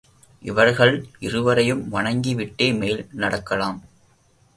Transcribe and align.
இவர்கள் 0.45 0.93
இருவரையும் 1.19 1.83
வணங்கிவிட்டே 1.93 2.77
மேல் 2.77 3.07
நடக்கலாம். 3.11 3.79